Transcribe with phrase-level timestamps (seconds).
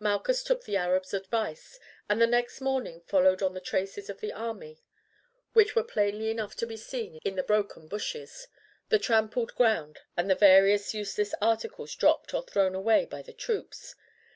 [0.00, 1.78] Malchus took the Arab's advice,
[2.08, 4.80] and the next morning followed on the traces of the army,
[5.52, 8.48] which were plainly enough to be seen in the broken bushes,
[8.88, 13.94] the trampled ground, and in various useless articles dropped or thrown away by the troops.